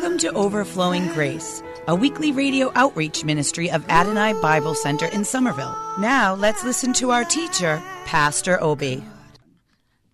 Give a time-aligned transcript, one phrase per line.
[0.00, 5.76] Welcome to Overflowing Grace, a weekly radio outreach ministry of Adonai Bible Center in Somerville.
[5.98, 9.04] Now let's listen to our teacher, Pastor Obi.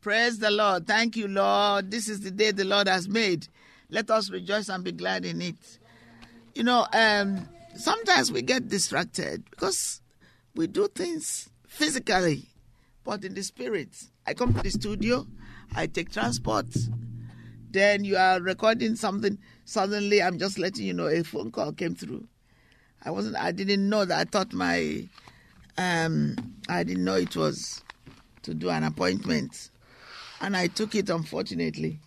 [0.01, 0.89] Praise the Lord.
[0.89, 1.93] Thank you, Lord.
[1.93, 3.47] This is the day the Lord has made.
[3.89, 5.79] Let us rejoice and be glad in it.
[6.57, 10.01] You know, um, sometimes we get distracted because
[10.57, 12.43] we do things physically,
[13.05, 13.91] but in the spirit.
[14.27, 15.29] I come to the studio,
[15.77, 16.67] I take transport.
[17.77, 19.37] Then you are recording something.
[19.67, 22.27] Suddenly, I'm just letting you know a phone call came through.
[23.05, 23.37] I wasn't.
[23.37, 24.19] I didn't know that.
[24.19, 25.07] I thought my,
[25.77, 26.37] um,
[26.71, 27.83] I didn't know it was
[28.45, 29.69] to do an appointment,
[30.41, 31.11] and I took it.
[31.11, 31.99] Unfortunately,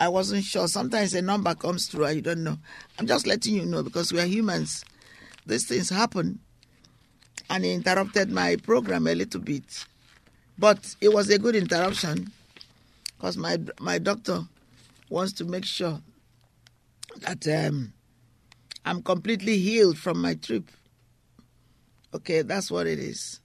[0.00, 0.66] I wasn't sure.
[0.68, 2.56] Sometimes a number comes through and you don't know.
[2.98, 4.86] I'm just letting you know because we are humans.
[5.44, 6.38] These things happen,
[7.50, 9.84] and it interrupted my program a little bit,
[10.58, 12.32] but it was a good interruption
[13.18, 14.46] because my my doctor
[15.12, 16.00] wants to make sure
[17.18, 17.92] that um,
[18.84, 20.64] I'm completely healed from my trip.
[22.14, 23.40] Okay, that's what it is.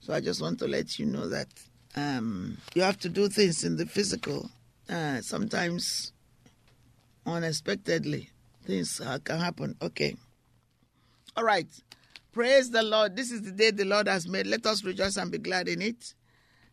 [0.00, 1.48] So I just want to let you know that
[1.96, 4.48] um, you have to do things in the physical.
[4.88, 6.12] Uh, sometimes,
[7.26, 8.30] unexpectedly,
[8.64, 9.76] things can happen.
[9.82, 10.16] Okay.
[11.36, 11.68] All right.
[12.32, 13.16] Praise the Lord.
[13.16, 14.46] This is the day the Lord has made.
[14.46, 16.14] Let us rejoice and be glad in it.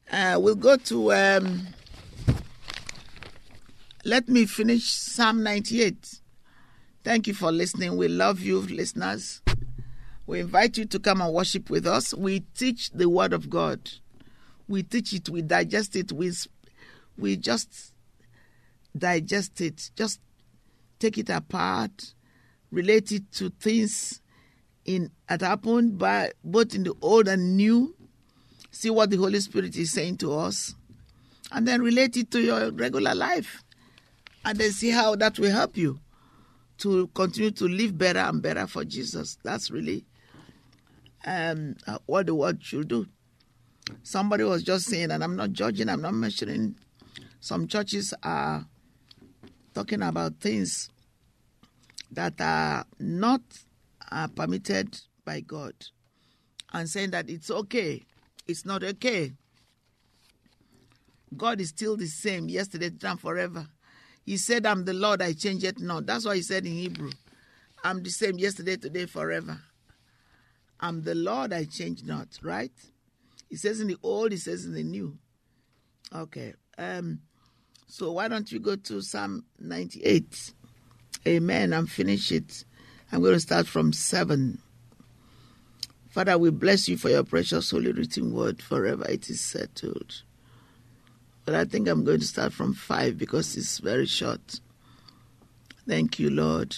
[0.10, 1.12] Uh, we'll go to.
[1.12, 1.68] Um,
[4.06, 6.22] let me finish Psalm 98.
[7.04, 7.98] Thank you for listening.
[7.98, 9.42] We love you, listeners.
[10.28, 12.14] We invite you to come and worship with us.
[12.14, 13.90] We teach the Word of God.
[14.68, 16.32] We teach it, we digest it, we,
[17.18, 17.94] we just
[18.96, 20.20] digest it, just
[21.00, 22.14] take it apart,
[22.72, 24.22] relate it to things
[24.86, 27.96] in that happened by both in the old and new.
[28.70, 30.76] See what the Holy Spirit is saying to us,
[31.52, 33.64] and then relate it to your regular life,
[34.46, 36.00] and then see how that will help you
[36.78, 39.38] to continue to live better and better for Jesus.
[39.44, 40.06] That's really
[41.26, 41.76] um,
[42.06, 43.08] what the word should do.
[44.04, 46.76] Somebody was just saying, and I'm not judging, I'm not mentioning.
[47.40, 48.66] Some churches are
[49.74, 50.90] talking about things
[52.12, 53.42] that are not
[54.12, 55.74] uh, permitted by God
[56.74, 58.04] and saying that it's okay.
[58.48, 59.34] It's not okay.
[61.36, 63.68] God is still the same yesterday, today, and forever.
[64.26, 66.06] He said, I'm the Lord, I change it not.
[66.06, 67.12] That's what he said in Hebrew.
[67.84, 69.60] I'm the same yesterday, today, forever.
[70.80, 72.72] I'm the Lord, I change not, right?
[73.50, 75.18] He says in the old, he says in the new.
[76.14, 76.54] Okay.
[76.78, 77.22] Um,
[77.88, 80.54] so why don't you go to Psalm 98?
[81.28, 81.74] Amen.
[81.74, 82.66] I'm finish it.
[83.12, 84.60] I'm going to start from 7.
[86.10, 88.62] Father, we bless you for your precious holy written word.
[88.62, 90.24] Forever it is settled.
[91.46, 94.60] But I think I'm going to start from 5 because it's very short.
[95.88, 96.76] Thank you, Lord.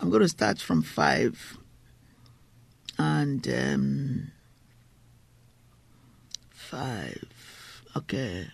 [0.00, 1.58] I'm going to start from 5.
[2.98, 4.32] And um,
[6.50, 7.82] 5.
[7.96, 8.46] Okay.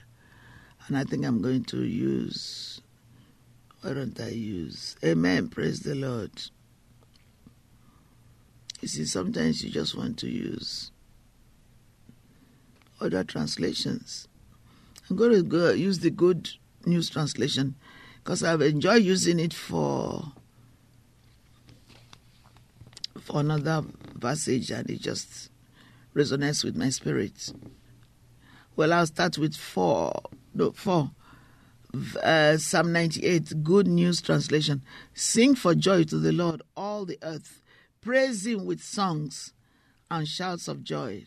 [0.88, 2.80] And I think I'm going to use.
[3.82, 4.96] Why don't I use?
[5.04, 5.48] Amen.
[5.48, 6.32] Praise the Lord.
[8.80, 10.90] You see, sometimes you just want to use
[13.00, 14.26] other translations.
[15.12, 16.48] I'm going to go use the good
[16.86, 17.74] news translation
[18.24, 20.32] because I've enjoyed using it for
[23.20, 23.84] for another
[24.18, 25.50] passage and it just
[26.16, 27.52] resonates with my spirit.
[28.74, 30.18] Well, I'll start with four.
[30.54, 31.10] No, four.
[32.22, 34.82] Uh, Psalm 98, Good News Translation.
[35.12, 37.60] Sing for joy to the Lord, all the earth.
[38.00, 39.52] Praise Him with songs
[40.10, 41.26] and shouts of joy.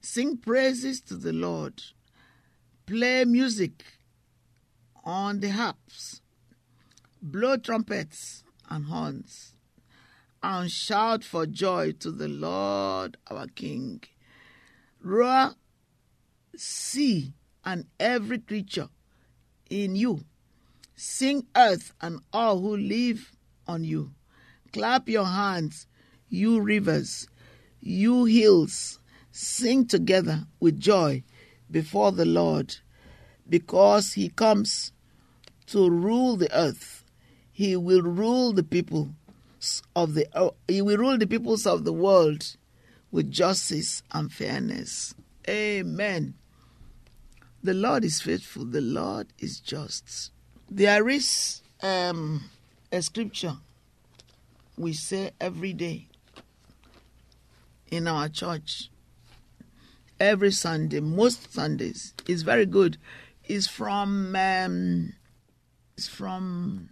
[0.00, 1.80] Sing praises to the Lord.
[2.86, 3.84] Play music
[5.04, 6.20] on the harps.
[7.22, 9.54] Blow trumpets and horns.
[10.42, 14.02] And shout for joy to the Lord our King.
[15.00, 15.54] Roar
[16.56, 17.32] sea
[17.64, 18.88] and every creature
[19.70, 20.24] in you.
[20.96, 23.32] Sing, earth, and all who live
[23.66, 24.12] on you.
[24.72, 25.86] Clap your hands,
[26.28, 27.28] you rivers,
[27.80, 28.98] you hills.
[29.30, 31.22] Sing together with joy
[31.72, 32.76] before the Lord,
[33.48, 34.92] because he comes
[35.66, 37.04] to rule the earth.
[37.50, 39.10] He will rule the people
[39.94, 42.56] of the uh, he will rule the peoples of the world
[43.10, 45.14] with justice and fairness.
[45.48, 46.34] Amen.
[47.62, 48.64] The Lord is faithful.
[48.64, 50.30] The Lord is just.
[50.70, 52.50] There is um,
[52.90, 53.56] a scripture
[54.76, 56.08] we say every day
[57.90, 58.90] in our church,
[60.22, 62.14] every Sunday, most Sundays.
[62.28, 62.96] It's very good.
[63.44, 65.12] It's from um,
[65.96, 66.90] it's from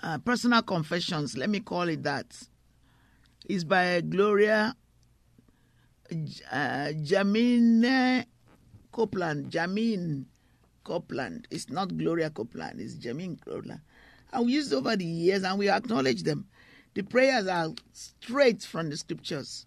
[0.00, 1.36] uh, personal confessions.
[1.36, 2.26] Let me call it that.
[3.48, 4.76] It's by Gloria
[6.52, 8.24] uh, Germaine
[8.92, 9.50] Copeland.
[9.50, 10.26] Germaine
[10.84, 11.48] Copeland.
[11.50, 12.80] It's not Gloria Copeland.
[12.80, 13.80] It's Germaine Copeland.
[14.32, 16.46] And we used over the years, and we acknowledge them.
[16.94, 19.66] The prayers are straight from the scriptures.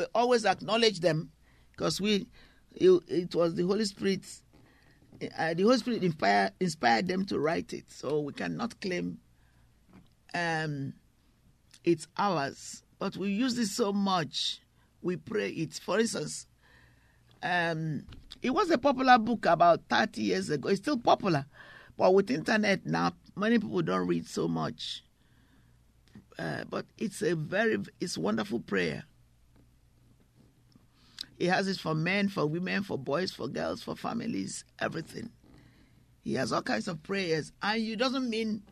[0.00, 1.30] We always acknowledge them
[1.72, 2.26] because we
[2.74, 4.24] it, was the Holy Spirit
[5.38, 9.18] uh, the Holy Spirit inspired, inspired them to write it, so we cannot claim
[10.32, 10.94] um,
[11.84, 12.82] it's ours.
[12.98, 14.62] But we use it so much,
[15.02, 15.74] we pray it.
[15.74, 16.46] For instance,
[17.42, 18.06] um,
[18.40, 20.70] it was a popular book about 30 years ago.
[20.70, 21.44] It's still popular,
[21.98, 25.04] but with internet now, many people don't read so much.
[26.38, 29.04] Uh, but it's a very, it's wonderful prayer.
[31.40, 35.30] He has it for men, for women, for boys, for girls, for families, everything.
[36.22, 38.62] He has all kinds of prayers, and it doesn't mean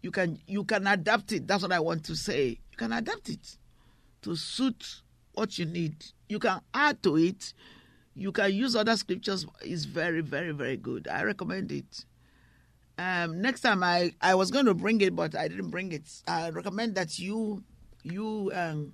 [0.00, 1.48] you can you can adapt it.
[1.48, 2.60] That's what I want to say.
[2.70, 3.56] You can adapt it
[4.22, 5.02] to suit
[5.32, 5.96] what you need.
[6.28, 7.54] You can add to it.
[8.14, 9.44] You can use other scriptures.
[9.60, 11.08] It's very, very, very good.
[11.08, 12.04] I recommend it.
[12.98, 16.08] Um, next time I, I was going to bring it, but I didn't bring it.
[16.28, 17.64] I recommend that you
[18.04, 18.92] you um,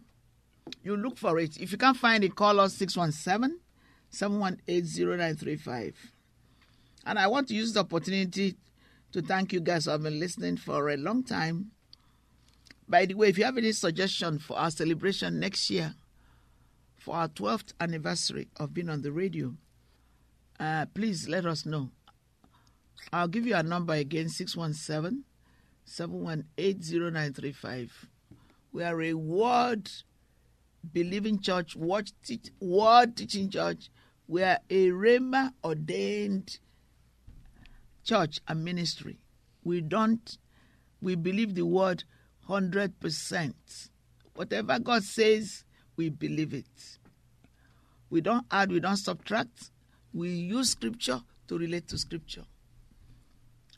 [0.82, 1.60] you look for it.
[1.60, 3.58] If you can't find it, call us 617
[4.10, 5.92] 718
[7.04, 8.56] And I want to use the opportunity
[9.12, 11.70] to thank you guys who have been listening for a long time.
[12.88, 15.94] By the way, if you have any suggestion for our celebration next year,
[16.96, 19.54] for our 12th anniversary of being on the radio,
[20.58, 21.90] uh, please let us know.
[23.12, 25.24] I'll give you a number again 617
[25.84, 27.90] 718
[28.72, 29.88] We are a word
[30.92, 33.90] believing church, word, teach, word teaching church.
[34.28, 36.58] We are a Rhema ordained
[38.04, 39.18] church and ministry.
[39.64, 40.38] We don't,
[41.00, 42.04] we believe the word
[42.48, 43.54] 100%.
[44.34, 45.64] Whatever God says,
[45.96, 46.98] we believe it.
[48.10, 49.70] We don't add, we don't subtract.
[50.12, 52.44] We use scripture to relate to scripture.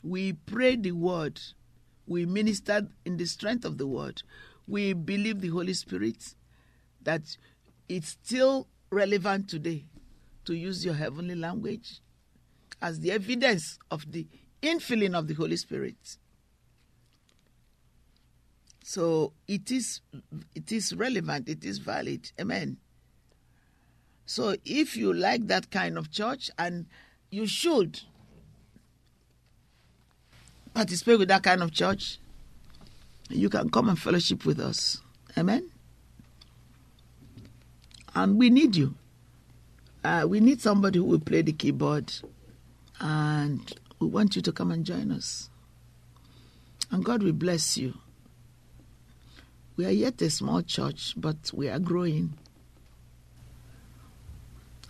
[0.03, 1.39] We pray the word.
[2.07, 4.21] We minister in the strength of the word.
[4.67, 6.35] We believe the Holy Spirit
[7.03, 7.37] that
[7.87, 9.85] it's still relevant today
[10.45, 12.01] to use your heavenly language
[12.81, 14.27] as the evidence of the
[14.61, 16.17] infilling of the Holy Spirit.
[18.83, 20.01] So it is
[20.55, 22.31] it is relevant, it is valid.
[22.39, 22.77] Amen.
[24.25, 26.85] So if you like that kind of church and
[27.31, 28.01] you should
[30.73, 32.19] participate with that kind of church,
[33.29, 35.01] you can come and fellowship with us.
[35.37, 35.69] Amen.
[38.15, 38.95] And we need you.
[40.03, 42.11] Uh, we need somebody who will play the keyboard,
[42.99, 45.49] and we want you to come and join us.
[46.89, 47.93] And God will bless you.
[49.75, 52.33] We are yet a small church, but we are growing.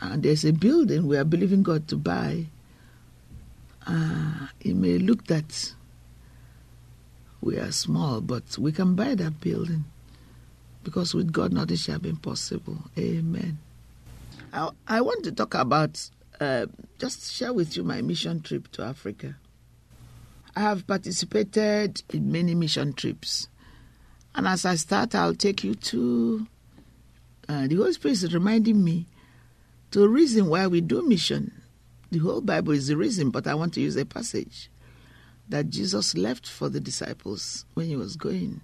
[0.01, 2.45] And there's a building we are believing God to buy.
[3.85, 5.73] Uh, it may look that
[7.41, 9.85] we are small, but we can buy that building
[10.83, 12.77] because with God nothing shall be impossible.
[12.97, 13.57] Amen.
[14.53, 16.09] I, I want to talk about,
[16.39, 16.65] uh,
[16.97, 19.35] just share with you my mission trip to Africa.
[20.55, 23.47] I have participated in many mission trips.
[24.35, 26.47] And as I start, I'll take you to,
[27.47, 29.05] uh, the Holy Spirit is reminding me
[29.91, 31.51] to reason why we do mission.
[32.11, 34.69] The whole Bible is the reason, but I want to use a passage
[35.49, 38.61] that Jesus left for the disciples when he was going.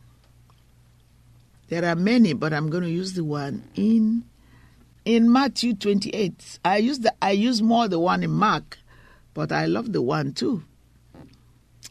[1.67, 4.25] There are many, but I'm going to use the one in
[5.03, 6.59] in Matthew 28.
[6.65, 8.77] I use the I use more the one in Mark,
[9.33, 10.63] but I love the one too.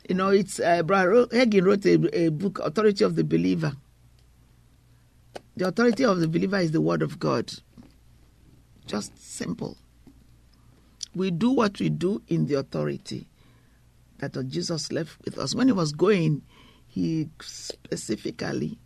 [0.09, 3.73] You know, it's uh, Brother Hagin wrote a, a book, Authority of the Believer.
[5.57, 7.53] The authority of the believer is the Word of God.
[8.87, 9.77] Just simple.
[11.15, 13.29] We do what we do in the authority
[14.19, 15.55] that Jesus left with us.
[15.55, 16.43] When he was going,
[16.89, 18.79] he specifically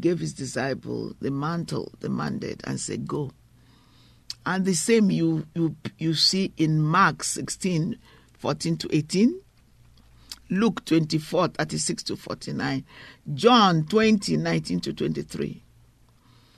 [0.00, 3.30] gave his disciple the mantle, the mandate, and said, Go.
[4.44, 7.96] And the same you you you see in Mark 16,
[8.38, 9.40] 14 to 18,
[10.50, 12.84] Luke 24, 36 to 49,
[13.34, 15.62] John 20, 19 to 23.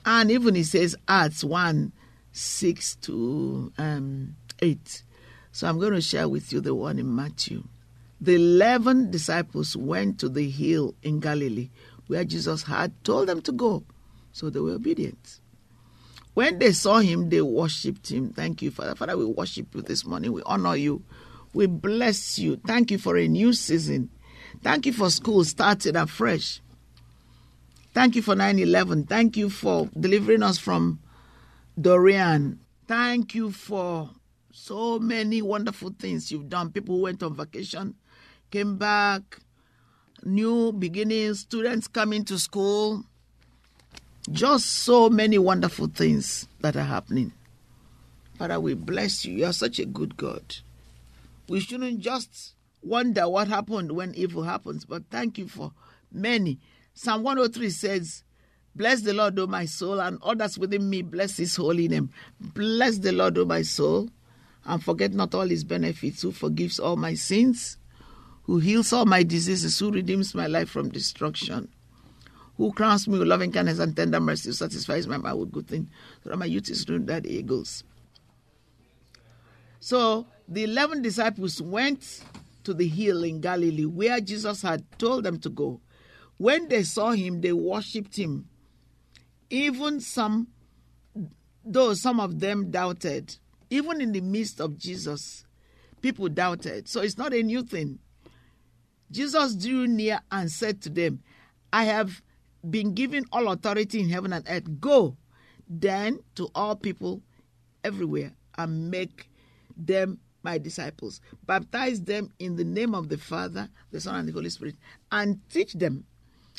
[0.05, 1.91] And even he says Acts 1,
[2.31, 5.03] 6 to um, 8.
[5.51, 7.63] So I'm going to share with you the one in Matthew.
[8.19, 11.69] The 11 disciples went to the hill in Galilee
[12.07, 13.83] where Jesus had told them to go.
[14.31, 15.39] So they were obedient.
[16.33, 18.33] When they saw him, they worshipped him.
[18.33, 18.95] Thank you, Father.
[18.95, 20.33] Father, we worship you this morning.
[20.33, 21.03] We honor you.
[21.53, 22.57] We bless you.
[22.57, 24.09] Thank you for a new season.
[24.61, 26.61] Thank you for school started afresh.
[27.93, 29.05] Thank you for 9 11.
[29.05, 30.99] Thank you for delivering us from
[31.79, 32.59] Dorian.
[32.87, 34.09] Thank you for
[34.51, 36.71] so many wonderful things you've done.
[36.71, 37.95] People who went on vacation,
[38.51, 39.39] came back,
[40.25, 43.03] new beginnings, students coming to school.
[44.31, 47.31] Just so many wonderful things that are happening.
[48.37, 49.37] Father, we bless you.
[49.37, 50.57] You are such a good God.
[51.47, 55.71] We shouldn't just wonder what happened when evil happens, but thank you for
[56.11, 56.59] many.
[56.93, 58.23] Psalm 103 says,
[58.75, 62.09] Bless the Lord, O my soul, and all that's within me, bless his holy name.
[62.41, 64.09] Bless the Lord, O my soul,
[64.65, 67.77] and forget not all his benefits, who forgives all my sins,
[68.45, 71.67] who heals all my diseases, who redeems my life from destruction,
[72.57, 75.67] who crowns me with loving kindness and tender mercy, who satisfies my mouth with good
[75.67, 75.89] things,
[76.23, 77.83] so that my youth is renewed like eagles.
[79.79, 82.21] So the 11 disciples went
[82.63, 85.81] to the hill in Galilee where Jesus had told them to go.
[86.37, 88.47] When they saw him, they worshipped him.
[89.49, 90.47] Even some,
[91.63, 93.37] though some of them doubted,
[93.69, 95.45] even in the midst of Jesus,
[96.01, 96.87] people doubted.
[96.87, 97.99] So it's not a new thing.
[99.15, 101.23] Jesus drew near and said to them,
[101.71, 102.21] I have
[102.69, 104.81] been given all authority in heaven and earth.
[104.81, 105.15] Go
[105.69, 107.21] then to all people
[107.85, 109.29] everywhere and make
[109.77, 111.21] them my disciples.
[111.45, 114.75] Baptize them in the name of the Father, the Son, and the Holy Spirit,
[115.13, 116.03] and teach them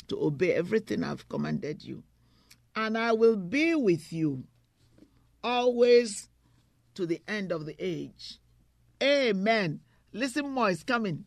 [0.07, 2.01] to obey everything I've commanded you.
[2.75, 4.45] And I will be with you
[5.43, 6.27] always
[6.95, 8.39] to the end of the age.
[9.01, 9.81] Amen.
[10.11, 11.25] Listen more, it's coming.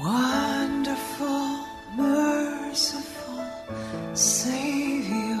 [0.00, 1.64] Wonderful,
[1.96, 3.44] merciful
[4.14, 5.38] Savior,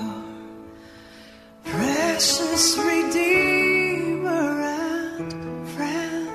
[1.64, 6.28] precious Redeemer and friend.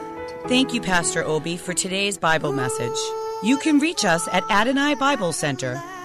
[0.48, 2.98] Thank you, Pastor Obi, for today's Bible message.
[3.42, 5.82] You can reach us at Adonai Bible Center,